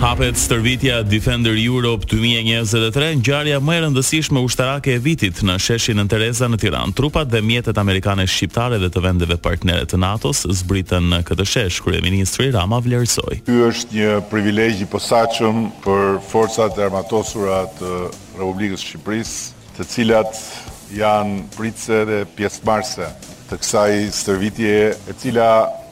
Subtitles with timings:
[0.00, 6.06] Hapet stërvitja Defender Europe 2023, ngjarja më e rëndësishme ushtarake e vitit në sheshin në
[6.08, 6.94] Tereza në Tiranë.
[6.96, 11.82] Trupat dhe mjetet amerikane shqiptare dhe të vendeve partnere të NATO-s zbritën në këtë shesh,
[11.84, 13.42] kryeministri Rama vlerësoi.
[13.44, 17.92] Ky është një privilegj i posaçëm për forcat e armatosura të
[18.38, 20.42] Republikës së Shqipërisë, të cilat
[20.96, 23.12] janë pritëse dhe pjesëmarrëse
[23.52, 24.74] të kësaj stërvitje
[25.12, 25.50] e cila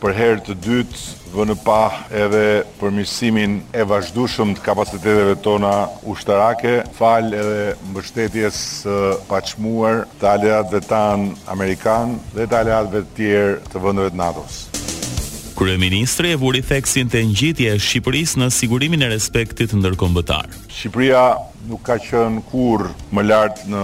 [0.00, 1.80] për herë të dytë vënë pa
[2.12, 2.42] edhe
[2.80, 5.72] përmirësimin e vazhdushëm të kapaciteteve tona
[6.10, 8.60] ushtarake, fal edhe mbështetjes
[9.30, 14.60] paqmuar të aleatëve tan amerikan dhe të aleatëve tjerë të vëndëve të NATO-s.
[15.60, 20.46] Kryeministri e vuri theksin të njitje e Shqipërisë në sigurimin e respektit ndërkombëtar.
[20.72, 21.24] Shqipëria
[21.68, 23.82] nuk ka qenë kur më lart në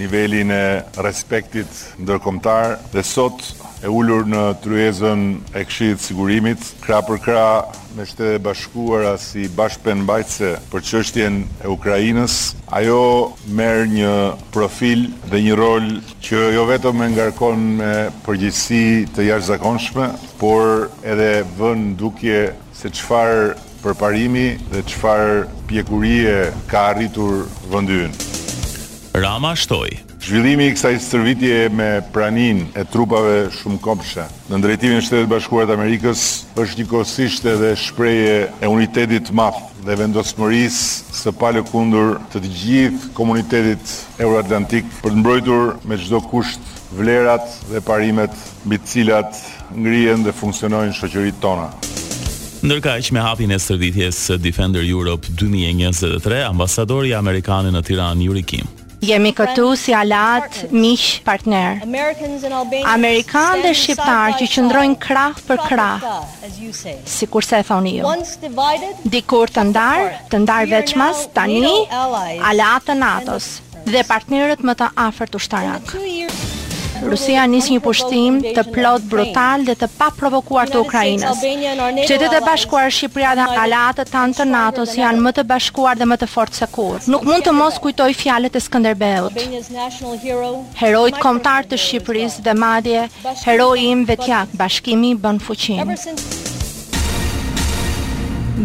[0.00, 0.64] nivelin e
[1.04, 3.44] respektit ndërkombëtar dhe sot
[3.82, 5.20] e ullur në tryezën
[5.56, 7.42] e të sigurimit, kra për kra
[7.96, 12.36] me shte bashkuara si bashpen bajtëse për qështjen e Ukrajinës,
[12.80, 12.98] ajo
[13.58, 14.14] merë një
[14.54, 15.86] profil dhe një rol
[16.24, 17.92] që jo vetëm me ngarkon me
[18.26, 18.82] përgjithsi
[19.14, 20.10] të jash zakonshme,
[20.42, 22.42] por edhe vën dukje
[22.74, 26.40] se qfarë përparimi dhe qfarë pjekurie
[26.70, 28.27] ka arritur vëndyjnë.
[29.16, 29.88] Rama shtoj.
[30.20, 35.68] Zhvillimi i kësaj stërvitje me praninë e trupave shumë kopshe në drejtimin e Shtetit Bashkuar
[35.70, 36.24] të Amerikës
[36.58, 42.52] është njëkohësisht edhe shprehje e unitetit të madh dhe vendosmërisë së palë kundur të të
[42.62, 43.94] gjithë komunitetit
[44.26, 48.34] euroatlantik për të mbrojtur me çdo kusht vlerat dhe parimet
[48.66, 49.40] mbi të cilat
[49.72, 51.70] ngrihen dhe funksionojnë shoqëritë tona.
[52.66, 59.30] Ndërkaq me hapjen e stërvitjes Defender Europe 2023, ambasadori amerikan në Tiranë Yuri Kim Jemi
[59.32, 61.78] këtu si alat, miq, partner.
[61.86, 66.08] Amerikanë dhe shqiptarë që qëndrojnë krah për krah,
[67.14, 68.16] sikurse e thoni ju.
[69.14, 71.62] Dikur të ndarë, të ndar veçmas tani
[72.50, 73.50] alatë NATO-s
[73.86, 75.96] dhe partnerët më të afërt ushtarak.
[77.06, 81.42] Rusia nis një pushtim të plot brutal dhe të pa të Ukrajinës.
[82.10, 86.16] Qytetet e bashkuara Shqipëria dhe alatët tanë të NATO-s janë më të bashkuar dhe më
[86.20, 86.98] të fortë se kur.
[87.06, 89.38] Nuk mund të mos kujtoj fjalët e Skënderbeut.
[90.82, 93.06] Heroi kombëtar të Shqipërisë dhe madje
[93.46, 96.47] heroi im vetjak, bashkimi bën fuqinë.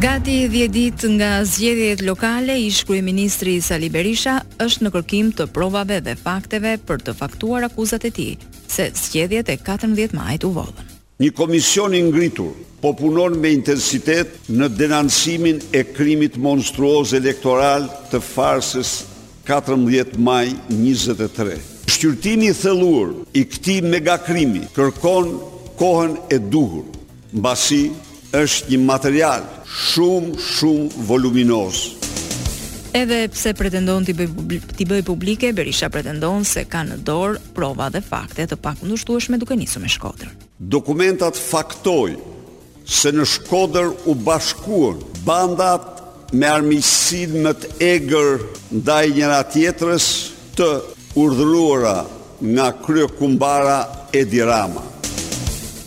[0.00, 5.98] Gati 10 ditë nga zgjedhjet lokale, ish kryeministri Sali Berisha është në kërkim të provave
[6.00, 8.30] dhe fakteve për të faktuar akuzat e tij
[8.72, 10.86] se zgjedhjet e 14 majit u vodhën.
[11.20, 18.22] Një komision i ngritur po punon me intensitet në denancimin e krimit monstruoz elektoral të
[18.32, 18.94] farsës
[19.44, 21.58] 14 maj 23.
[21.92, 25.36] Shqyrtimi i thellur i këtij megakrimi kërkon
[25.76, 26.86] kohën e duhur.
[27.34, 27.90] Mbasi
[28.32, 29.44] është një material
[29.92, 31.82] shumë, shumë voluminos.
[32.96, 38.02] Edhe pse pretendon t'i bëj, bëj publike, Berisha pretendon se ka në dorë prova dhe
[38.04, 40.28] fakte të pak me duke njësu me Shkodër.
[40.58, 42.14] Dokumentat faktoj
[42.84, 46.04] se në Shkodër u bashkuën bandat
[46.34, 48.40] me armisin më të egër
[48.72, 50.06] ndaj njëra tjetërës
[50.56, 50.68] të
[51.20, 52.04] urdhruara
[52.42, 54.91] nga kryo kumbara Edi Rama.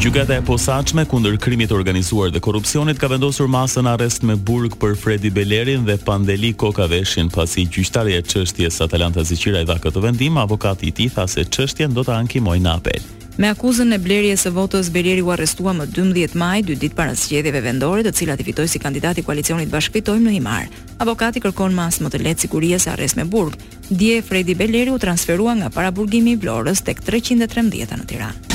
[0.00, 4.74] Gjykata e posaçme kundër krimit të organizuar dhe korrupsionit ka vendosur masën arrest me burg
[4.76, 10.02] për Fredi Belerin dhe Pandeli Kokaveshin, pasi gjyqtarja e çështjes Atalanta Ziqira i dha këtë
[10.04, 13.00] vendim, avokati i tij tha se çështjen do ta ankimojë në apel.
[13.40, 17.14] Me akuzën e blerjes së votës, Beleri u arrestua më 12 maj, dy ditë para
[17.16, 20.68] zgjedhjeve vendore, të cilat i fitoi si kandidati i koalicionit Bashkëfitojmë në Himar.
[20.98, 23.56] Avokati kërkon mas më të lehtë sigurie se arrest me burg.
[23.88, 28.52] Dje Fredi Beleri u transferua nga paraburgimi i Vlorës tek 313 në Tiranë.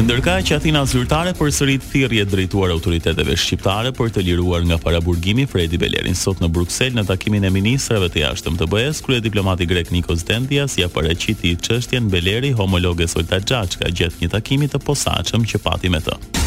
[0.00, 5.44] Ndërka që Athina zyrtare për sërit thirje drejtuar autoriteteve shqiptare për të liruar nga paraburgimi
[5.46, 9.68] Fredi Belerin sot në Bruxelles në takimin e ministrave të jashtëm të bëhes, krye diplomati
[9.70, 15.44] grek Nikos Dendias ja pareqiti qështjen Beleri homologe Solta Gjaqka gjithë një takimit të posaqëm
[15.52, 16.41] që pati me të.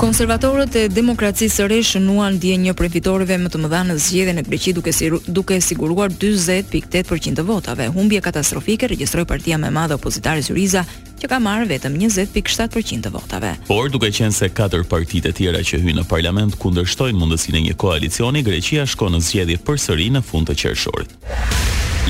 [0.00, 4.40] Konservatorët e demokracisë së re shënuan dje një prej fitoreve më të mëdha në zgjedhjen
[4.40, 7.90] e Greqisë duke si, duke siguruar 40.8% të votave.
[7.92, 10.86] Humbje katastrofike regjistroi partia më e madhe opozitare Syriza,
[11.20, 13.52] që ka marrë vetëm 20.7% të votave.
[13.68, 17.64] Por duke qenë se katër partitë e tjera që hynë në parlament kundërshtojnë mundësinë e
[17.68, 21.12] një koalicioni, Greqia shkon në zgjedhje përsëri në fund të qershorit.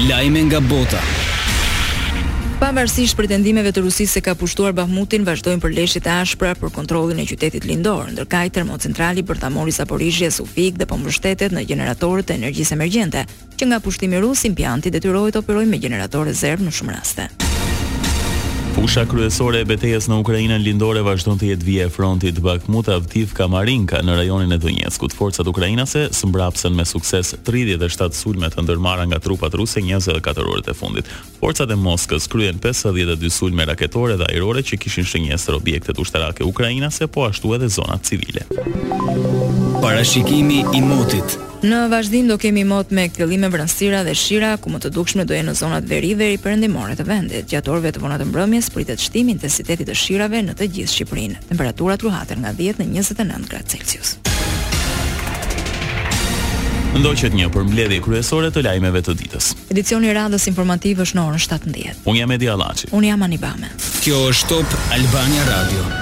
[0.06, 1.02] Lajme nga bota.
[2.61, 7.25] Pavarësisht pretendimeve të Rusisë se ka pushtuar Bahmutin, vazhdojnë përleshjet e ashpra për kontrollin e
[7.31, 12.77] qytetit lindor, ndërkaj termocentrali për Tamori Saporizhje Sufik dhe po mbështetet në generatorët e energjisë
[12.77, 13.25] emergjente,
[13.57, 17.31] që nga pushtimi rus impianti detyrohet të operojë me generatorët rezerv në shumë raste.
[18.81, 23.44] Fusha kryesore e betejës në Ukrainën lindore vazhdon të jetë vje e frontit Bakhmut Avdivka
[23.53, 25.12] Marinka në rajonin e Donjeskut.
[25.12, 30.75] Forcat ukrainase sëmbrapsen me sukses 37 sulme të ndërmarra nga trupat ruse 24 orët e
[30.79, 31.12] fundit.
[31.43, 37.05] Forcat e Moskës kryen 52 sulme raketore dhe ajrore që kishin shënjestër objektet ushtarake ukrainase
[37.06, 38.49] po ashtu edhe zona civile.
[39.85, 44.79] Parashikimi i motit Në vazhdim do kemi mot me këllime vrasira dhe shira, ku më
[44.85, 47.49] të dukshme do e në zonat veri dhe i përëndimore të vendit.
[47.51, 51.43] Gjatorve të vonat mbrëmjes, pritet shtim intensitetit të shirave në të gjithë Shqiprinë.
[51.51, 54.15] Temperaturat ruhatër nga 10 në 29 gradë Celsius.
[57.21, 59.53] qëtë një përmbledhje kryesore të lajmeve të ditës.
[59.71, 62.05] Edicioni i radhës informativ është në orën 17.
[62.09, 62.89] Unë jam Edi Allaçi.
[62.91, 63.69] Unë jam Anibame.
[64.01, 66.00] Kjo është Top Albania Radio.